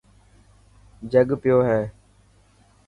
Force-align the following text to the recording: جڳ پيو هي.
جڳ 1.11 1.29
پيو 1.41 1.59
هي. 1.69 1.81